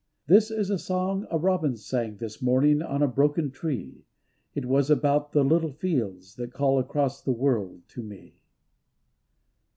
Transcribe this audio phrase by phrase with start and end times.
[0.25, 4.03] This is a song a robin sang This morning on a broken tree,
[4.55, 8.33] It was about the little fields That call across the world to me.